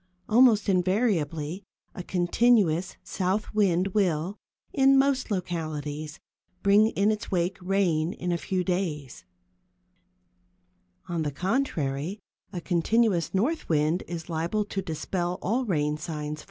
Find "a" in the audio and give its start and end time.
1.93-2.01, 8.31-8.37, 12.51-12.59, 15.71-15.77